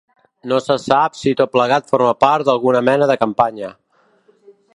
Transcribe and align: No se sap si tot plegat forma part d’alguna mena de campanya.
No 0.51 0.57
se 0.67 0.77
sap 0.85 1.19
si 1.19 1.33
tot 1.41 1.53
plegat 1.57 1.93
forma 1.93 2.15
part 2.25 2.49
d’alguna 2.49 2.85
mena 2.89 3.11
de 3.13 3.19
campanya. 3.27 3.71